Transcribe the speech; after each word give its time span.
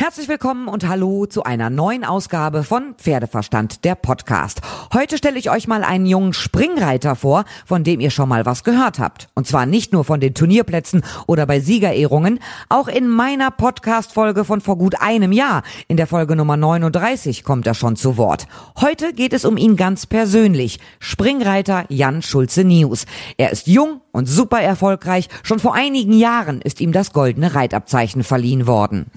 Herzlich 0.00 0.28
willkommen 0.28 0.68
und 0.68 0.86
hallo 0.86 1.26
zu 1.26 1.42
einer 1.42 1.70
neuen 1.70 2.04
Ausgabe 2.04 2.62
von 2.62 2.94
Pferdeverstand, 2.98 3.84
der 3.84 3.96
Podcast. 3.96 4.60
Heute 4.94 5.18
stelle 5.18 5.40
ich 5.40 5.50
euch 5.50 5.66
mal 5.66 5.82
einen 5.82 6.06
jungen 6.06 6.34
Springreiter 6.34 7.16
vor, 7.16 7.44
von 7.66 7.82
dem 7.82 7.98
ihr 7.98 8.10
schon 8.10 8.28
mal 8.28 8.46
was 8.46 8.62
gehört 8.62 9.00
habt. 9.00 9.26
Und 9.34 9.48
zwar 9.48 9.66
nicht 9.66 9.92
nur 9.92 10.04
von 10.04 10.20
den 10.20 10.34
Turnierplätzen 10.34 11.02
oder 11.26 11.46
bei 11.46 11.58
Siegerehrungen, 11.58 12.38
auch 12.68 12.86
in 12.86 13.08
meiner 13.08 13.50
Podcast-Folge 13.50 14.44
von 14.44 14.60
vor 14.60 14.78
gut 14.78 15.00
einem 15.00 15.32
Jahr, 15.32 15.64
in 15.88 15.96
der 15.96 16.06
Folge 16.06 16.36
Nummer 16.36 16.56
39, 16.56 17.42
kommt 17.42 17.66
er 17.66 17.74
schon 17.74 17.96
zu 17.96 18.16
Wort. 18.16 18.46
Heute 18.80 19.12
geht 19.12 19.32
es 19.32 19.44
um 19.44 19.56
ihn 19.56 19.74
ganz 19.74 20.06
persönlich, 20.06 20.78
Springreiter 21.00 21.86
Jan 21.88 22.22
Schulze 22.22 22.62
News. 22.62 23.04
Er 23.36 23.50
ist 23.50 23.66
jung 23.66 24.00
und 24.12 24.26
super 24.26 24.60
erfolgreich. 24.60 25.28
Schon 25.42 25.58
vor 25.58 25.74
einigen 25.74 26.12
Jahren 26.12 26.62
ist 26.62 26.80
ihm 26.80 26.92
das 26.92 27.12
goldene 27.12 27.56
Reitabzeichen 27.56 28.22
verliehen 28.22 28.68
worden. 28.68 29.10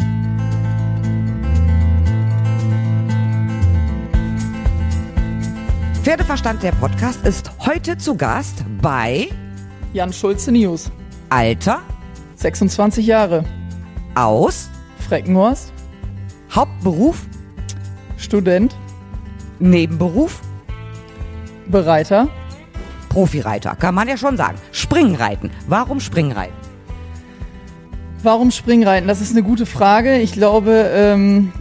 Pferdeverstand 6.11 6.61
der 6.61 6.73
Podcast 6.73 7.25
ist 7.25 7.49
heute 7.65 7.97
zu 7.97 8.17
Gast 8.17 8.65
bei 8.81 9.29
Jan 9.93 10.11
Schulze 10.11 10.52
News. 10.52 10.91
Alter 11.29 11.79
26 12.35 13.07
Jahre. 13.07 13.45
Aus 14.13 14.69
Freckenhorst. 15.07 15.71
Hauptberuf 16.53 17.25
Student. 18.17 18.75
Nebenberuf 19.59 20.41
Bereiter. 21.67 22.27
Profireiter, 23.07 23.77
kann 23.77 23.95
man 23.95 24.09
ja 24.09 24.17
schon 24.17 24.35
sagen. 24.35 24.57
Springreiten. 24.73 25.49
Warum 25.69 26.02
Springreiten? 26.02 26.57
Warum 28.21 28.52
Springreiten? 28.52 29.07
Das 29.07 29.21
ist 29.21 29.31
eine 29.31 29.43
gute 29.43 29.66
Frage. 29.66 30.17
Ich 30.17 30.33
glaube, 30.33 30.91
ähm, 30.93 31.53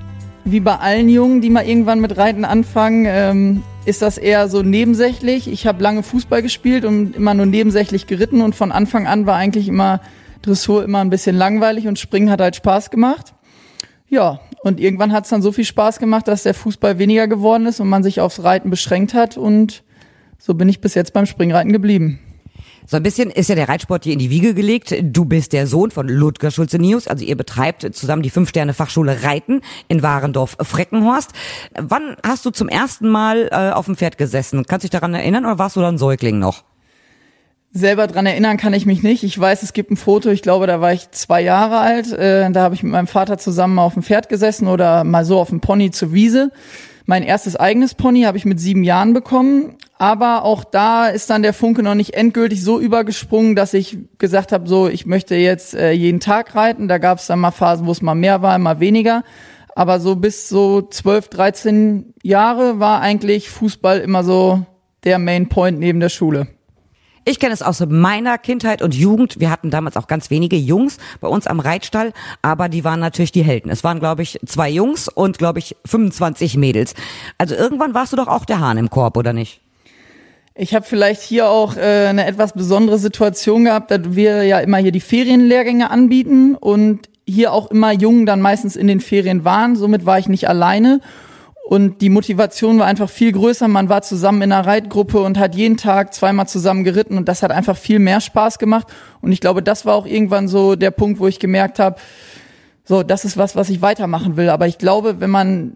wie 0.44 0.58
bei 0.58 0.74
allen 0.74 1.08
Jungen, 1.08 1.40
die 1.40 1.50
mal 1.50 1.64
irgendwann 1.64 2.00
mit 2.00 2.16
Reiten 2.16 2.44
anfangen, 2.44 3.06
ähm, 3.06 3.62
ist 3.84 4.02
das 4.02 4.18
eher 4.18 4.48
so 4.48 4.62
nebensächlich. 4.62 5.48
Ich 5.48 5.66
habe 5.66 5.82
lange 5.82 6.02
Fußball 6.02 6.42
gespielt 6.42 6.84
und 6.84 7.16
immer 7.16 7.34
nur 7.34 7.46
nebensächlich 7.46 8.06
geritten 8.06 8.40
und 8.40 8.54
von 8.54 8.72
Anfang 8.72 9.06
an 9.06 9.26
war 9.26 9.36
eigentlich 9.36 9.68
immer 9.68 10.00
Dressur 10.42 10.84
immer 10.84 11.00
ein 11.00 11.10
bisschen 11.10 11.36
langweilig 11.36 11.86
und 11.86 11.98
Springen 11.98 12.30
hat 12.30 12.40
halt 12.40 12.56
Spaß 12.56 12.90
gemacht. 12.90 13.34
Ja, 14.08 14.40
und 14.62 14.80
irgendwann 14.80 15.12
hat 15.12 15.24
es 15.24 15.30
dann 15.30 15.42
so 15.42 15.52
viel 15.52 15.64
Spaß 15.64 15.98
gemacht, 15.98 16.28
dass 16.28 16.42
der 16.42 16.54
Fußball 16.54 16.98
weniger 16.98 17.28
geworden 17.28 17.66
ist 17.66 17.80
und 17.80 17.88
man 17.88 18.02
sich 18.02 18.20
aufs 18.20 18.42
Reiten 18.42 18.70
beschränkt 18.70 19.14
hat 19.14 19.36
und 19.36 19.82
so 20.38 20.54
bin 20.54 20.68
ich 20.68 20.80
bis 20.80 20.94
jetzt 20.94 21.12
beim 21.12 21.26
Springreiten 21.26 21.72
geblieben. 21.72 22.18
So 22.86 22.96
ein 22.96 23.02
bisschen 23.02 23.30
ist 23.30 23.48
ja 23.48 23.54
der 23.54 23.68
Reitsport 23.68 24.04
dir 24.04 24.12
in 24.12 24.18
die 24.18 24.30
Wiege 24.30 24.54
gelegt. 24.54 24.94
Du 25.02 25.24
bist 25.24 25.52
der 25.52 25.66
Sohn 25.66 25.90
von 25.90 26.08
Ludger 26.08 26.50
Schulze-Nius, 26.50 27.08
also 27.08 27.24
ihr 27.24 27.36
betreibt 27.36 27.86
zusammen 27.94 28.22
die 28.22 28.30
Fünf-Sterne-Fachschule 28.30 29.22
Reiten 29.22 29.60
in 29.88 30.02
Warendorf-Freckenhorst. 30.02 31.30
Wann 31.78 32.16
hast 32.24 32.44
du 32.44 32.50
zum 32.50 32.68
ersten 32.68 33.08
Mal 33.08 33.48
äh, 33.52 33.70
auf 33.70 33.86
dem 33.86 33.96
Pferd 33.96 34.18
gesessen? 34.18 34.64
Kannst 34.66 34.84
du 34.84 34.88
dich 34.88 34.98
daran 34.98 35.14
erinnern 35.14 35.44
oder 35.44 35.58
warst 35.58 35.76
du 35.76 35.80
dann 35.80 35.98
Säugling 35.98 36.38
noch? 36.38 36.64
Selber 37.72 38.08
dran 38.08 38.26
erinnern 38.26 38.56
kann 38.56 38.72
ich 38.72 38.84
mich 38.84 39.04
nicht. 39.04 39.22
Ich 39.22 39.38
weiß, 39.38 39.62
es 39.62 39.72
gibt 39.72 39.92
ein 39.92 39.96
Foto, 39.96 40.28
ich 40.30 40.42
glaube, 40.42 40.66
da 40.66 40.80
war 40.80 40.92
ich 40.92 41.12
zwei 41.12 41.40
Jahre 41.40 41.78
alt. 41.78 42.12
Äh, 42.12 42.50
da 42.50 42.62
habe 42.62 42.74
ich 42.74 42.82
mit 42.82 42.90
meinem 42.90 43.06
Vater 43.06 43.38
zusammen 43.38 43.78
auf 43.78 43.94
dem 43.94 44.02
Pferd 44.02 44.28
gesessen 44.28 44.66
oder 44.66 45.04
mal 45.04 45.24
so 45.24 45.38
auf 45.38 45.50
dem 45.50 45.60
Pony 45.60 45.92
zur 45.92 46.12
Wiese. 46.12 46.50
Mein 47.10 47.24
erstes 47.24 47.56
eigenes 47.56 47.96
Pony 47.96 48.22
habe 48.22 48.38
ich 48.38 48.44
mit 48.44 48.60
sieben 48.60 48.84
Jahren 48.84 49.14
bekommen. 49.14 49.74
Aber 49.98 50.44
auch 50.44 50.62
da 50.62 51.08
ist 51.08 51.28
dann 51.28 51.42
der 51.42 51.52
Funke 51.52 51.82
noch 51.82 51.96
nicht 51.96 52.14
endgültig 52.14 52.62
so 52.62 52.78
übergesprungen, 52.78 53.56
dass 53.56 53.74
ich 53.74 53.98
gesagt 54.18 54.52
habe, 54.52 54.68
so, 54.68 54.86
ich 54.86 55.06
möchte 55.06 55.34
jetzt 55.34 55.74
äh, 55.74 55.90
jeden 55.90 56.20
Tag 56.20 56.54
reiten. 56.54 56.86
Da 56.86 56.98
gab 56.98 57.18
es 57.18 57.26
dann 57.26 57.40
mal 57.40 57.50
Phasen, 57.50 57.88
wo 57.88 57.90
es 57.90 58.00
mal 58.00 58.14
mehr 58.14 58.42
war, 58.42 58.56
mal 58.60 58.78
weniger. 58.78 59.24
Aber 59.74 59.98
so 59.98 60.14
bis 60.14 60.48
so 60.48 60.82
12, 60.82 61.26
13 61.30 62.14
Jahre 62.22 62.78
war 62.78 63.00
eigentlich 63.00 63.50
Fußball 63.50 63.98
immer 63.98 64.22
so 64.22 64.64
der 65.02 65.18
Main 65.18 65.48
Point 65.48 65.80
neben 65.80 65.98
der 65.98 66.10
Schule. 66.10 66.46
Ich 67.24 67.38
kenne 67.38 67.52
es 67.52 67.62
aus 67.62 67.84
meiner 67.86 68.38
Kindheit 68.38 68.80
und 68.80 68.94
Jugend. 68.94 69.38
Wir 69.40 69.50
hatten 69.50 69.70
damals 69.70 69.96
auch 69.96 70.06
ganz 70.06 70.30
wenige 70.30 70.56
Jungs 70.56 70.96
bei 71.20 71.28
uns 71.28 71.46
am 71.46 71.60
Reitstall, 71.60 72.12
aber 72.40 72.68
die 72.68 72.82
waren 72.82 73.00
natürlich 73.00 73.32
die 73.32 73.42
Helden. 73.42 73.70
Es 73.70 73.84
waren, 73.84 74.00
glaube 74.00 74.22
ich, 74.22 74.38
zwei 74.46 74.70
Jungs 74.70 75.08
und, 75.08 75.38
glaube 75.38 75.58
ich, 75.58 75.76
25 75.84 76.56
Mädels. 76.56 76.94
Also 77.36 77.54
irgendwann 77.54 77.92
warst 77.92 78.12
du 78.12 78.16
doch 78.16 78.28
auch 78.28 78.46
der 78.46 78.60
Hahn 78.60 78.78
im 78.78 78.88
Korb, 78.88 79.18
oder 79.18 79.32
nicht? 79.32 79.60
Ich 80.54 80.74
habe 80.74 80.84
vielleicht 80.84 81.22
hier 81.22 81.48
auch 81.48 81.76
äh, 81.76 82.06
eine 82.08 82.26
etwas 82.26 82.54
besondere 82.54 82.98
Situation 82.98 83.64
gehabt, 83.64 83.90
da 83.90 83.98
wir 84.14 84.42
ja 84.44 84.60
immer 84.60 84.78
hier 84.78 84.92
die 84.92 85.00
Ferienlehrgänge 85.00 85.90
anbieten 85.90 86.54
und 86.54 87.08
hier 87.26 87.52
auch 87.52 87.70
immer 87.70 87.92
Jungen 87.92 88.26
dann 88.26 88.40
meistens 88.40 88.76
in 88.76 88.86
den 88.86 89.00
Ferien 89.00 89.44
waren. 89.44 89.76
Somit 89.76 90.06
war 90.06 90.18
ich 90.18 90.28
nicht 90.28 90.48
alleine 90.48 91.00
und 91.70 92.00
die 92.00 92.10
Motivation 92.10 92.80
war 92.80 92.86
einfach 92.86 93.08
viel 93.08 93.30
größer. 93.30 93.68
Man 93.68 93.88
war 93.88 94.02
zusammen 94.02 94.42
in 94.42 94.50
einer 94.50 94.66
Reitgruppe 94.66 95.20
und 95.20 95.38
hat 95.38 95.54
jeden 95.54 95.76
Tag 95.76 96.12
zweimal 96.12 96.48
zusammen 96.48 96.82
geritten 96.82 97.16
und 97.16 97.28
das 97.28 97.44
hat 97.44 97.52
einfach 97.52 97.76
viel 97.76 98.00
mehr 98.00 98.20
Spaß 98.20 98.58
gemacht. 98.58 98.88
Und 99.20 99.30
ich 99.30 99.40
glaube, 99.40 99.62
das 99.62 99.86
war 99.86 99.94
auch 99.94 100.04
irgendwann 100.04 100.48
so 100.48 100.74
der 100.74 100.90
Punkt, 100.90 101.20
wo 101.20 101.28
ich 101.28 101.38
gemerkt 101.38 101.78
habe, 101.78 102.00
so, 102.82 103.04
das 103.04 103.24
ist 103.24 103.36
was, 103.36 103.54
was 103.54 103.70
ich 103.70 103.82
weitermachen 103.82 104.36
will. 104.36 104.48
Aber 104.48 104.66
ich 104.66 104.78
glaube, 104.78 105.20
wenn 105.20 105.30
man 105.30 105.74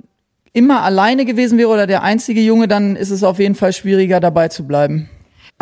immer 0.52 0.82
alleine 0.82 1.24
gewesen 1.24 1.58
wäre 1.58 1.68
oder 1.68 1.86
der 1.86 2.02
einzige 2.02 2.40
Junge, 2.40 2.66
dann 2.66 2.96
ist 2.96 3.10
es 3.10 3.22
auf 3.22 3.38
jeden 3.38 3.54
Fall 3.54 3.72
schwieriger, 3.72 4.18
dabei 4.18 4.48
zu 4.48 4.66
bleiben. 4.66 5.08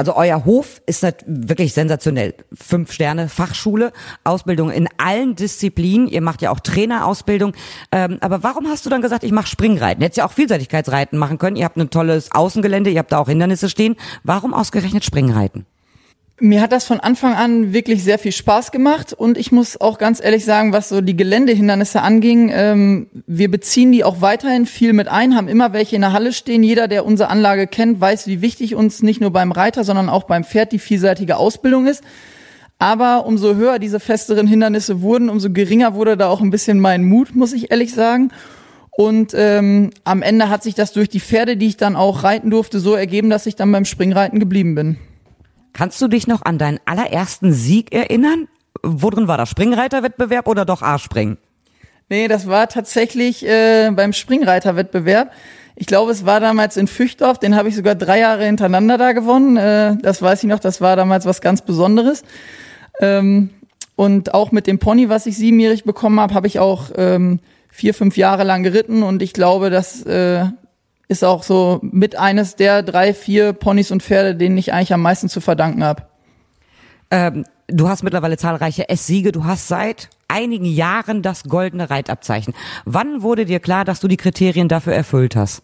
Also 0.02 0.16
euer 0.16 0.44
Hof 0.44 0.82
ist 0.86 1.06
wirklich 1.26 1.74
sensationell. 1.74 2.34
Fünf 2.52 2.90
Sterne 2.90 3.28
Fachschule, 3.28 3.92
Ausbildung 4.24 4.68
in 4.72 4.88
allen 4.98 5.36
Disziplinen. 5.36 6.08
Ihr 6.08 6.22
macht 6.22 6.42
ja 6.42 6.50
auch 6.50 6.58
Trainerausbildung. 6.58 7.52
Ähm, 7.92 8.18
aber 8.20 8.42
warum 8.42 8.66
hast 8.66 8.84
du 8.84 8.90
dann 8.90 9.00
gesagt, 9.00 9.22
ich 9.22 9.30
mache 9.30 9.46
Springreiten? 9.46 10.02
Hättest 10.02 10.16
ja 10.16 10.26
auch 10.26 10.32
Vielseitigkeitsreiten 10.32 11.20
machen 11.20 11.38
können. 11.38 11.54
Ihr 11.54 11.64
habt 11.64 11.76
ein 11.76 11.88
tolles 11.88 12.32
Außengelände, 12.32 12.90
ihr 12.90 12.98
habt 12.98 13.12
da 13.12 13.18
auch 13.18 13.28
Hindernisse 13.28 13.68
stehen. 13.68 13.94
Warum 14.24 14.54
ausgerechnet 14.54 15.04
Springreiten? 15.04 15.66
Mir 16.40 16.60
hat 16.60 16.72
das 16.72 16.84
von 16.84 16.98
Anfang 16.98 17.34
an 17.34 17.72
wirklich 17.72 18.02
sehr 18.02 18.18
viel 18.18 18.32
Spaß 18.32 18.72
gemacht 18.72 19.12
und 19.12 19.38
ich 19.38 19.52
muss 19.52 19.80
auch 19.80 19.98
ganz 19.98 20.22
ehrlich 20.22 20.44
sagen, 20.44 20.72
was 20.72 20.88
so 20.88 21.00
die 21.00 21.14
Geländehindernisse 21.14 22.02
anging, 22.02 22.50
ähm, 22.52 23.06
wir 23.26 23.50
beziehen 23.50 23.92
die 23.92 24.02
auch 24.02 24.20
weiterhin 24.20 24.66
viel 24.66 24.92
mit 24.92 25.08
ein, 25.08 25.36
haben 25.36 25.46
immer 25.46 25.72
welche 25.72 25.94
in 25.94 26.02
der 26.02 26.12
Halle 26.12 26.32
stehen. 26.32 26.64
Jeder, 26.64 26.88
der 26.88 27.04
unsere 27.04 27.28
Anlage 27.28 27.66
kennt, 27.66 28.00
weiß, 28.00 28.26
wie 28.26 28.40
wichtig 28.40 28.74
uns 28.74 29.02
nicht 29.02 29.20
nur 29.20 29.30
beim 29.30 29.52
Reiter, 29.52 29.84
sondern 29.84 30.08
auch 30.08 30.24
beim 30.24 30.42
Pferd 30.42 30.72
die 30.72 30.78
vielseitige 30.78 31.36
Ausbildung 31.36 31.86
ist. 31.86 32.02
Aber 32.78 33.26
umso 33.26 33.54
höher 33.54 33.78
diese 33.78 34.00
festeren 34.00 34.48
Hindernisse 34.48 35.02
wurden, 35.02 35.28
umso 35.28 35.50
geringer 35.50 35.94
wurde 35.94 36.16
da 36.16 36.28
auch 36.28 36.40
ein 36.40 36.50
bisschen 36.50 36.80
mein 36.80 37.04
Mut, 37.04 37.36
muss 37.36 37.52
ich 37.52 37.70
ehrlich 37.70 37.94
sagen. 37.94 38.32
Und 38.90 39.32
ähm, 39.36 39.90
am 40.02 40.22
Ende 40.22 40.48
hat 40.48 40.64
sich 40.64 40.74
das 40.74 40.92
durch 40.92 41.08
die 41.08 41.20
Pferde, 41.20 41.56
die 41.56 41.68
ich 41.68 41.76
dann 41.76 41.94
auch 41.94 42.24
reiten 42.24 42.50
durfte, 42.50 42.80
so 42.80 42.94
ergeben, 42.94 43.30
dass 43.30 43.46
ich 43.46 43.54
dann 43.54 43.70
beim 43.70 43.84
Springreiten 43.84 44.40
geblieben 44.40 44.74
bin. 44.74 44.98
Kannst 45.72 46.00
du 46.00 46.08
dich 46.08 46.26
noch 46.26 46.42
an 46.42 46.58
deinen 46.58 46.80
allerersten 46.84 47.52
Sieg 47.52 47.94
erinnern? 47.94 48.48
Worin 48.82 49.28
war 49.28 49.38
das? 49.38 49.48
Springreiterwettbewerb 49.50 50.48
oder 50.48 50.64
doch 50.64 50.82
A-Springen? 50.82 51.38
Nee, 52.08 52.28
das 52.28 52.46
war 52.46 52.68
tatsächlich 52.68 53.46
äh, 53.46 53.90
beim 53.90 54.12
Springreiterwettbewerb. 54.12 55.32
Ich 55.76 55.86
glaube, 55.86 56.12
es 56.12 56.26
war 56.26 56.40
damals 56.40 56.76
in 56.76 56.86
Füchtdorf, 56.86 57.38
den 57.38 57.56
habe 57.56 57.68
ich 57.68 57.76
sogar 57.76 57.94
drei 57.94 58.18
Jahre 58.18 58.44
hintereinander 58.44 58.98
da 58.98 59.12
gewonnen. 59.12 59.56
Äh, 59.56 59.96
das 60.02 60.20
weiß 60.20 60.42
ich 60.42 60.48
noch, 60.48 60.58
das 60.58 60.80
war 60.80 60.96
damals 60.96 61.24
was 61.24 61.40
ganz 61.40 61.62
Besonderes. 61.62 62.22
Ähm, 63.00 63.50
und 63.96 64.34
auch 64.34 64.52
mit 64.52 64.66
dem 64.66 64.78
Pony, 64.78 65.08
was 65.08 65.26
ich 65.26 65.36
siebenjährig 65.36 65.84
bekommen 65.84 66.20
habe, 66.20 66.34
habe 66.34 66.46
ich 66.46 66.58
auch 66.58 66.90
ähm, 66.96 67.40
vier, 67.70 67.94
fünf 67.94 68.16
Jahre 68.16 68.44
lang 68.44 68.62
geritten. 68.62 69.02
Und 69.02 69.22
ich 69.22 69.32
glaube, 69.32 69.70
dass 69.70 70.02
äh, 70.04 70.44
ist 71.12 71.22
auch 71.22 71.42
so 71.42 71.78
mit 71.82 72.16
eines 72.16 72.56
der 72.56 72.82
drei, 72.82 73.14
vier 73.14 73.52
Ponys 73.52 73.90
und 73.90 74.02
Pferde, 74.02 74.34
denen 74.34 74.58
ich 74.58 74.72
eigentlich 74.72 74.92
am 74.92 75.02
meisten 75.02 75.28
zu 75.28 75.40
verdanken 75.40 75.84
habe. 75.84 76.02
Ähm, 77.10 77.44
du 77.68 77.88
hast 77.88 78.02
mittlerweile 78.02 78.36
zahlreiche 78.38 78.88
S-Siege. 78.88 79.30
Du 79.30 79.44
hast 79.44 79.68
seit 79.68 80.08
einigen 80.26 80.64
Jahren 80.64 81.22
das 81.22 81.44
goldene 81.44 81.90
Reitabzeichen. 81.90 82.54
Wann 82.84 83.22
wurde 83.22 83.44
dir 83.44 83.60
klar, 83.60 83.84
dass 83.84 84.00
du 84.00 84.08
die 84.08 84.16
Kriterien 84.16 84.68
dafür 84.68 84.94
erfüllt 84.94 85.36
hast? 85.36 85.62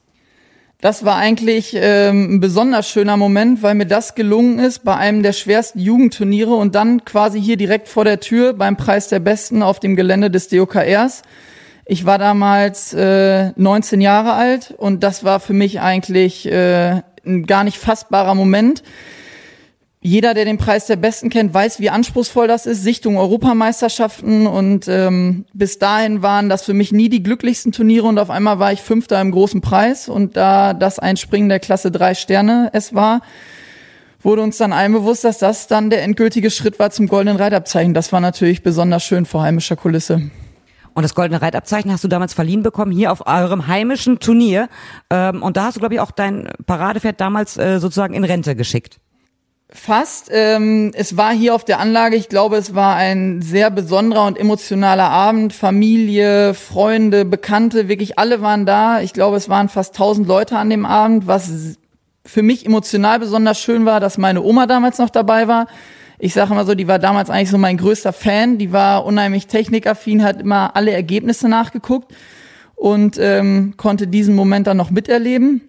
Das 0.80 1.04
war 1.04 1.16
eigentlich 1.16 1.74
ähm, 1.74 2.34
ein 2.34 2.40
besonders 2.40 2.88
schöner 2.88 3.16
Moment, 3.16 3.64
weil 3.64 3.74
mir 3.74 3.86
das 3.86 4.14
gelungen 4.14 4.60
ist 4.60 4.84
bei 4.84 4.94
einem 4.94 5.24
der 5.24 5.32
schwersten 5.32 5.80
Jugendturniere 5.80 6.54
und 6.54 6.76
dann 6.76 7.04
quasi 7.04 7.42
hier 7.42 7.56
direkt 7.56 7.88
vor 7.88 8.04
der 8.04 8.20
Tür 8.20 8.52
beim 8.52 8.76
Preis 8.76 9.08
der 9.08 9.18
Besten 9.18 9.64
auf 9.64 9.80
dem 9.80 9.96
Gelände 9.96 10.30
des 10.30 10.46
DOKRs. 10.48 11.22
Ich 11.90 12.04
war 12.04 12.18
damals 12.18 12.92
äh, 12.92 13.52
19 13.56 14.02
Jahre 14.02 14.34
alt 14.34 14.74
und 14.76 15.02
das 15.02 15.24
war 15.24 15.40
für 15.40 15.54
mich 15.54 15.80
eigentlich 15.80 16.44
äh, 16.44 17.00
ein 17.24 17.46
gar 17.46 17.64
nicht 17.64 17.78
fassbarer 17.78 18.34
Moment. 18.34 18.82
Jeder, 20.02 20.34
der 20.34 20.44
den 20.44 20.58
Preis 20.58 20.84
der 20.84 20.96
Besten 20.96 21.30
kennt, 21.30 21.54
weiß, 21.54 21.80
wie 21.80 21.88
anspruchsvoll 21.88 22.46
das 22.46 22.66
ist. 22.66 22.82
Sichtung 22.82 23.16
Europameisterschaften 23.16 24.46
und 24.46 24.86
ähm, 24.86 25.46
bis 25.54 25.78
dahin 25.78 26.20
waren 26.20 26.50
das 26.50 26.62
für 26.62 26.74
mich 26.74 26.92
nie 26.92 27.08
die 27.08 27.22
glücklichsten 27.22 27.72
Turniere 27.72 28.06
und 28.06 28.18
auf 28.18 28.28
einmal 28.28 28.58
war 28.58 28.70
ich 28.70 28.82
Fünfter 28.82 29.18
im 29.18 29.30
großen 29.30 29.62
Preis 29.62 30.10
und 30.10 30.36
da 30.36 30.74
das 30.74 30.98
ein 30.98 31.16
Springen 31.16 31.48
der 31.48 31.58
Klasse 31.58 31.90
drei 31.90 32.12
Sterne 32.12 32.68
es 32.74 32.94
war, 32.94 33.22
wurde 34.20 34.42
uns 34.42 34.58
dann 34.58 34.74
allen 34.74 34.92
bewusst, 34.92 35.24
dass 35.24 35.38
das 35.38 35.68
dann 35.68 35.88
der 35.88 36.02
endgültige 36.02 36.50
Schritt 36.50 36.78
war 36.78 36.90
zum 36.90 37.06
goldenen 37.06 37.38
Reitabzeichen. 37.38 37.94
Das 37.94 38.12
war 38.12 38.20
natürlich 38.20 38.62
besonders 38.62 39.04
schön 39.04 39.24
vor 39.24 39.40
heimischer 39.40 39.76
Kulisse. 39.76 40.30
Und 40.98 41.04
das 41.04 41.14
goldene 41.14 41.40
Reitabzeichen 41.40 41.92
hast 41.92 42.02
du 42.02 42.08
damals 42.08 42.34
verliehen 42.34 42.64
bekommen, 42.64 42.90
hier 42.90 43.12
auf 43.12 43.24
eurem 43.24 43.68
heimischen 43.68 44.18
Turnier. 44.18 44.68
Ähm, 45.10 45.44
und 45.44 45.56
da 45.56 45.66
hast 45.66 45.76
du, 45.76 45.78
glaube 45.78 45.94
ich, 45.94 46.00
auch 46.00 46.10
dein 46.10 46.48
Paradepferd 46.66 47.20
damals 47.20 47.56
äh, 47.56 47.78
sozusagen 47.78 48.14
in 48.14 48.24
Rente 48.24 48.56
geschickt. 48.56 48.98
Fast. 49.70 50.28
Ähm, 50.32 50.90
es 50.94 51.16
war 51.16 51.32
hier 51.32 51.54
auf 51.54 51.64
der 51.64 51.78
Anlage, 51.78 52.16
ich 52.16 52.28
glaube, 52.28 52.56
es 52.56 52.74
war 52.74 52.96
ein 52.96 53.42
sehr 53.42 53.70
besonderer 53.70 54.26
und 54.26 54.36
emotionaler 54.36 55.08
Abend. 55.08 55.52
Familie, 55.52 56.52
Freunde, 56.52 57.24
Bekannte, 57.24 57.86
wirklich 57.86 58.18
alle 58.18 58.42
waren 58.42 58.66
da. 58.66 59.00
Ich 59.00 59.12
glaube, 59.12 59.36
es 59.36 59.48
waren 59.48 59.68
fast 59.68 59.94
tausend 59.94 60.26
Leute 60.26 60.58
an 60.58 60.68
dem 60.68 60.84
Abend, 60.84 61.28
was 61.28 61.78
für 62.26 62.42
mich 62.42 62.66
emotional 62.66 63.20
besonders 63.20 63.60
schön 63.60 63.86
war, 63.86 64.00
dass 64.00 64.18
meine 64.18 64.42
Oma 64.42 64.66
damals 64.66 64.98
noch 64.98 65.10
dabei 65.10 65.46
war. 65.46 65.68
Ich 66.18 66.34
sage 66.34 66.52
immer 66.52 66.64
so, 66.64 66.74
die 66.74 66.88
war 66.88 66.98
damals 66.98 67.30
eigentlich 67.30 67.50
so 67.50 67.58
mein 67.58 67.76
größter 67.76 68.12
Fan. 68.12 68.58
Die 68.58 68.72
war 68.72 69.04
unheimlich 69.04 69.46
technikaffin, 69.46 70.24
hat 70.24 70.40
immer 70.40 70.74
alle 70.74 70.90
Ergebnisse 70.90 71.48
nachgeguckt 71.48 72.12
und 72.74 73.18
ähm, 73.18 73.74
konnte 73.76 74.08
diesen 74.08 74.34
Moment 74.34 74.66
dann 74.66 74.76
noch 74.76 74.90
miterleben. 74.90 75.62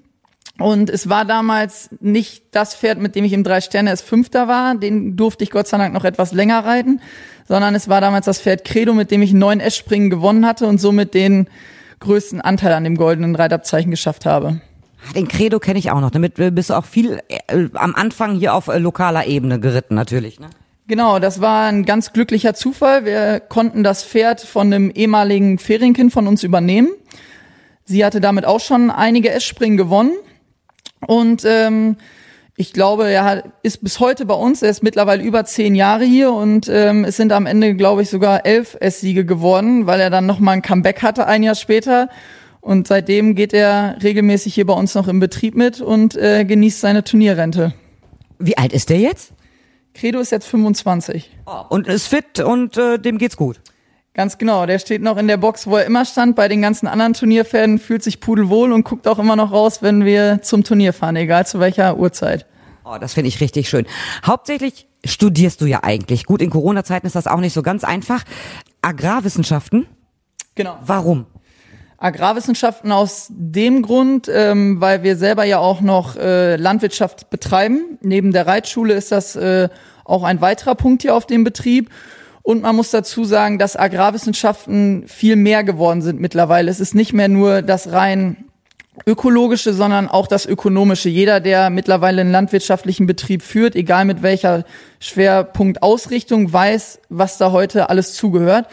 Und 0.58 0.90
es 0.90 1.08
war 1.08 1.24
damals 1.24 1.90
nicht 2.02 2.44
das 2.52 2.76
Pferd, 2.76 3.00
mit 3.00 3.16
dem 3.16 3.24
ich 3.24 3.34
im 3.34 3.44
Drei 3.44 3.62
Sterne 3.62 3.92
als 3.92 4.02
Fünfter 4.02 4.48
war. 4.48 4.76
Den 4.76 5.16
durfte 5.16 5.44
ich 5.44 5.52
Gott 5.52 5.68
sei 5.68 5.78
Dank 5.78 5.94
noch 5.94 6.04
etwas 6.04 6.34
länger 6.34 6.66
reiten. 6.66 7.02
Sondern 7.48 7.76
es 7.76 7.88
war 7.88 8.02
damals 8.02 8.26
das 8.26 8.42
Pferd 8.42 8.66
Credo, 8.66 8.94
mit 8.94 9.10
dem 9.12 9.22
ich 9.22 9.32
neun 9.32 9.60
S-Springen 9.60 10.10
gewonnen 10.10 10.46
hatte 10.46 10.68
und 10.68 10.80
somit 10.80 11.14
den 11.14 11.48
größten 12.00 12.42
Anteil 12.42 12.74
an 12.74 12.84
dem 12.84 12.96
goldenen 12.96 13.36
Reitabzeichen 13.36 13.92
geschafft 13.92 14.26
habe. 14.26 14.62
Den 15.16 15.28
Credo 15.28 15.60
kenne 15.60 15.80
ich 15.80 15.92
auch 15.92 16.02
noch. 16.02 16.12
Damit 16.12 16.36
bist 16.36 16.70
du 16.70 16.74
auch 16.74 16.86
viel 16.86 17.22
äh, 17.30 17.68
am 17.74 17.96
Anfang 17.96 18.38
hier 18.38 18.54
auf 18.54 18.68
äh, 18.68 18.78
lokaler 18.78 19.26
Ebene 19.26 19.60
geritten, 19.60 19.96
natürlich. 19.96 20.40
Ne? 20.40 20.50
Genau, 20.88 21.20
das 21.20 21.42
war 21.42 21.68
ein 21.68 21.86
ganz 21.86 22.14
glücklicher 22.14 22.54
Zufall. 22.54 23.06
Wir 23.06 23.40
konnten 23.40 23.84
das 23.84 24.04
Pferd 24.04 24.42
von 24.42 24.74
einem 24.74 24.90
ehemaligen 24.92 25.58
Ferienkind 25.58 26.12
von 26.12 26.28
uns 26.28 26.44
übernehmen. 26.44 26.90
Sie 27.86 28.06
hatte 28.06 28.22
damit 28.22 28.46
auch 28.46 28.60
schon 28.60 28.92
einige 28.92 29.32
S-Springen 29.32 29.78
gewonnen 29.78 30.14
und 31.06 31.44
ähm, 31.46 31.98
ich 32.56 32.74
glaube, 32.74 33.10
er 33.10 33.24
hat, 33.24 33.44
ist 33.64 33.84
bis 33.84 34.02
heute 34.02 34.26
bei 34.26 34.34
uns. 34.34 34.62
Er 34.62 34.70
ist 34.70 34.84
mittlerweile 34.84 35.24
über 35.24 35.46
zehn 35.46 35.76
Jahre 35.76 36.04
hier 36.04 36.34
und 36.34 36.68
ähm, 36.68 37.06
es 37.06 37.16
sind 37.16 37.32
am 37.32 37.46
Ende, 37.46 37.74
glaube 37.74 38.02
ich, 38.02 38.10
sogar 38.10 38.46
elf 38.46 38.76
S-Siege 38.80 39.26
geworden, 39.26 39.88
weil 39.88 40.02
er 40.02 40.10
dann 40.10 40.26
noch 40.26 40.40
mal 40.40 40.52
ein 40.52 40.62
Comeback 40.62 41.02
hatte 41.02 41.26
ein 41.26 41.42
Jahr 41.42 41.56
später. 41.56 42.10
Und 42.70 42.88
seitdem 42.88 43.34
geht 43.34 43.52
er 43.52 43.98
regelmäßig 44.04 44.54
hier 44.54 44.68
bei 44.68 44.76
uns 44.76 44.94
noch 44.94 45.08
im 45.08 45.20
Betrieb 45.20 45.56
mit 45.56 45.82
und 45.82 46.16
äh, 46.16 46.46
genießt 46.46 46.82
seine 46.82 47.04
Turnierrente. 47.04 47.74
Wie 48.38 48.60
alt 48.60 48.74
ist 48.74 48.92
der 48.92 49.00
jetzt? 49.00 49.34
Credo 49.96 50.20
ist 50.20 50.32
jetzt 50.32 50.46
25. 50.46 51.32
Oh, 51.48 51.64
und 51.70 51.88
ist 51.88 52.06
fit 52.06 52.40
und 52.40 52.78
äh, 52.78 53.00
dem 53.00 53.18
geht's 53.18 53.38
gut. 53.38 53.60
Ganz 54.14 54.38
genau, 54.38 54.68
der 54.68 54.78
steht 54.78 55.02
noch 55.02 55.18
in 55.18 55.28
der 55.28 55.38
Box, 55.38 55.66
wo 55.66 55.78
er 55.78 55.86
immer 55.86 56.06
stand. 56.06 56.36
Bei 56.36 56.48
den 56.48 56.62
ganzen 56.62 56.86
anderen 56.86 57.14
Turnierpferden 57.14 57.80
fühlt 57.80 58.04
sich 58.04 58.20
pudelwohl 58.20 58.72
und 58.72 58.84
guckt 58.84 59.08
auch 59.08 59.18
immer 59.18 59.36
noch 59.36 59.52
raus, 59.52 59.82
wenn 59.82 60.06
wir 60.06 60.44
zum 60.44 60.64
Turnier 60.64 60.94
fahren, 60.94 61.16
egal 61.16 61.48
zu 61.48 61.60
welcher 61.60 61.98
Uhrzeit. 61.98 62.46
Oh, 62.86 62.98
das 63.02 63.16
finde 63.16 63.30
ich 63.30 63.42
richtig 63.42 63.68
schön. 63.68 63.88
Hauptsächlich 64.24 64.88
studierst 65.04 65.60
du 65.62 65.66
ja 65.66 65.80
eigentlich. 65.82 66.28
Gut, 66.28 66.40
in 66.40 66.52
Corona-Zeiten 66.52 67.08
ist 67.08 67.16
das 67.16 67.26
auch 67.26 67.40
nicht 67.40 67.54
so 67.54 67.64
ganz 67.64 67.84
einfach. 67.84 68.26
Agrarwissenschaften? 68.84 69.88
Genau. 70.54 70.78
Warum? 70.86 71.26
Agrarwissenschaften 72.00 72.92
aus 72.92 73.28
dem 73.30 73.82
Grund, 73.82 74.30
ähm, 74.34 74.80
weil 74.80 75.04
wir 75.04 75.18
selber 75.18 75.44
ja 75.44 75.60
auch 75.60 75.82
noch 75.82 76.16
äh, 76.16 76.56
Landwirtschaft 76.56 77.30
betreiben. 77.30 77.98
Neben 78.02 78.32
der 78.32 78.48
Reitschule 78.48 78.94
ist 78.94 79.12
das 79.12 79.36
äh, 79.36 79.70
auch 80.06 80.24
ein 80.24 80.42
weiterer 80.42 80.76
Punkt 80.76 81.02
hier 81.02 81.16
auf 81.16 81.26
dem 81.26 81.44
Betrieb. 81.44 81.90
Und 82.42 82.62
man 82.62 82.76
muss 82.76 82.90
dazu 82.90 83.26
sagen, 83.26 83.60
dass 83.60 83.76
Agrarwissenschaften 83.76 85.08
viel 85.08 85.36
mehr 85.36 85.64
geworden 85.64 86.02
sind 86.02 86.20
mittlerweile. 86.20 86.72
Es 86.72 86.80
ist 86.80 86.96
nicht 86.96 87.14
mehr 87.14 87.28
nur 87.28 87.62
das 87.62 87.92
rein 87.92 88.46
ökologische, 89.06 89.74
sondern 89.74 90.08
auch 90.08 90.28
das 90.28 90.46
ökonomische. 90.46 91.10
Jeder, 91.10 91.40
der 91.40 91.70
mittlerweile 91.70 92.22
einen 92.22 92.32
landwirtschaftlichen 92.32 93.08
Betrieb 93.08 93.44
führt, 93.44 93.76
egal 93.76 94.06
mit 94.06 94.22
welcher 94.22 94.64
Schwerpunktausrichtung, 95.00 96.52
weiß, 96.52 97.00
was 97.10 97.38
da 97.38 97.52
heute 97.52 97.90
alles 97.90 98.14
zugehört. 98.14 98.68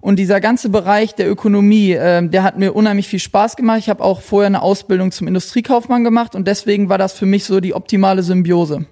Und 0.00 0.18
dieser 0.18 0.40
ganze 0.40 0.70
Bereich 0.70 1.14
der 1.14 1.30
Ökonomie, 1.30 1.92
äh, 1.92 2.26
der 2.26 2.42
hat 2.42 2.58
mir 2.58 2.74
unheimlich 2.74 3.08
viel 3.08 3.18
Spaß 3.18 3.56
gemacht. 3.56 3.78
Ich 3.80 3.90
habe 3.90 4.02
auch 4.02 4.22
vorher 4.22 4.46
eine 4.46 4.62
Ausbildung 4.62 5.12
zum 5.12 5.26
Industriekaufmann 5.26 6.04
gemacht 6.04 6.34
und 6.34 6.46
deswegen 6.46 6.88
war 6.88 6.98
das 6.98 7.12
für 7.12 7.26
mich 7.26 7.44
so 7.44 7.60
die 7.60 7.74
optimale 7.74 8.22
Symbiose. 8.22 8.86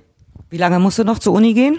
Wie 0.51 0.59
lange 0.59 0.79
musst 0.79 0.99
du 0.99 1.05
noch 1.05 1.19
zur 1.19 1.33
Uni 1.35 1.55
gehen? 1.55 1.79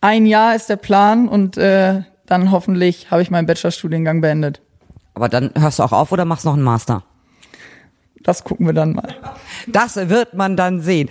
Ein 0.00 0.26
Jahr 0.26 0.54
ist 0.54 0.68
der 0.68 0.76
Plan 0.76 1.28
und 1.28 1.56
äh, 1.56 2.02
dann 2.26 2.50
hoffentlich 2.50 3.10
habe 3.10 3.22
ich 3.22 3.30
meinen 3.30 3.46
Bachelorstudiengang 3.46 4.20
beendet. 4.20 4.60
Aber 5.14 5.28
dann 5.28 5.50
hörst 5.56 5.78
du 5.78 5.82
auch 5.82 5.92
auf 5.92 6.12
oder 6.12 6.26
machst 6.26 6.44
noch 6.44 6.54
einen 6.54 6.62
Master? 6.62 7.02
Das 8.22 8.44
gucken 8.44 8.66
wir 8.66 8.72
dann 8.72 8.92
mal. 8.92 9.14
Das 9.66 9.96
wird 9.96 10.34
man 10.34 10.56
dann 10.56 10.80
sehen. 10.80 11.08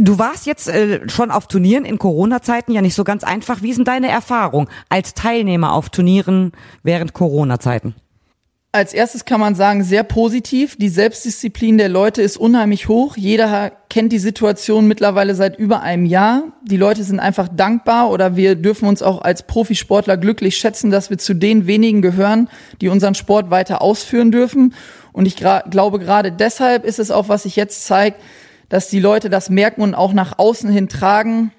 Du 0.00 0.18
warst 0.18 0.46
jetzt 0.46 0.68
äh, 0.68 1.08
schon 1.08 1.30
auf 1.30 1.46
Turnieren 1.46 1.84
in 1.84 1.98
Corona-Zeiten 1.98 2.72
ja 2.72 2.80
nicht 2.80 2.94
so 2.94 3.04
ganz 3.04 3.22
einfach. 3.22 3.60
Wie 3.60 3.74
denn 3.74 3.84
deine 3.84 4.08
Erfahrung 4.08 4.68
als 4.88 5.12
Teilnehmer 5.12 5.72
auf 5.72 5.90
Turnieren 5.90 6.52
während 6.82 7.12
Corona-Zeiten? 7.12 7.94
Als 8.72 8.92
erstes 8.92 9.24
kann 9.24 9.38
man 9.38 9.54
sagen, 9.54 9.84
sehr 9.84 10.02
positiv. 10.02 10.76
Die 10.76 10.88
Selbstdisziplin 10.88 11.78
der 11.78 11.88
Leute 11.88 12.22
ist 12.22 12.36
unheimlich 12.36 12.88
hoch. 12.88 13.16
Jeder 13.16 13.70
kennt 13.88 14.10
die 14.10 14.18
Situation 14.18 14.88
mittlerweile 14.88 15.36
seit 15.36 15.56
über 15.60 15.82
einem 15.82 16.06
Jahr. 16.06 16.42
Die 16.62 16.76
Leute 16.76 17.04
sind 17.04 17.20
einfach 17.20 17.46
dankbar 17.46 18.10
oder 18.10 18.34
wir 18.34 18.56
dürfen 18.56 18.88
uns 18.88 19.00
auch 19.00 19.22
als 19.22 19.44
Profisportler 19.44 20.16
glücklich 20.16 20.56
schätzen, 20.56 20.90
dass 20.90 21.08
wir 21.08 21.18
zu 21.18 21.34
den 21.34 21.68
wenigen 21.68 22.02
gehören, 22.02 22.48
die 22.80 22.88
unseren 22.88 23.14
Sport 23.14 23.50
weiter 23.50 23.80
ausführen 23.80 24.32
dürfen. 24.32 24.74
Und 25.12 25.26
ich 25.26 25.36
glaube, 25.36 26.00
gerade 26.00 26.32
deshalb 26.32 26.84
ist 26.84 26.98
es 26.98 27.12
auch, 27.12 27.28
was 27.28 27.44
sich 27.44 27.54
jetzt 27.54 27.84
zeigt, 27.84 28.20
dass 28.68 28.88
die 28.88 29.00
Leute 29.00 29.30
das 29.30 29.50
merken 29.50 29.82
und 29.82 29.94
auch 29.94 30.12
nach 30.12 30.38
außen 30.38 30.70
hin 30.70 30.88
tragen, 30.88 31.52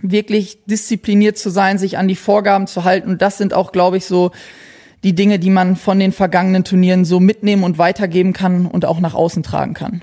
wirklich 0.00 0.64
diszipliniert 0.64 1.38
zu 1.38 1.50
sein, 1.50 1.78
sich 1.78 1.96
an 1.98 2.08
die 2.08 2.16
Vorgaben 2.16 2.66
zu 2.66 2.84
halten. 2.84 3.10
Und 3.10 3.22
das 3.22 3.38
sind 3.38 3.54
auch, 3.54 3.72
glaube 3.72 3.96
ich, 3.96 4.06
so 4.06 4.32
die 5.04 5.14
Dinge, 5.14 5.38
die 5.38 5.50
man 5.50 5.76
von 5.76 5.98
den 5.98 6.12
vergangenen 6.12 6.64
Turnieren 6.64 7.04
so 7.04 7.20
mitnehmen 7.20 7.64
und 7.64 7.78
weitergeben 7.78 8.32
kann 8.32 8.66
und 8.66 8.84
auch 8.84 9.00
nach 9.00 9.14
außen 9.14 9.42
tragen 9.42 9.74
kann. 9.74 10.02